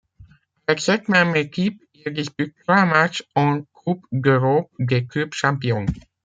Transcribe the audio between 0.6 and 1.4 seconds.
Avec cette même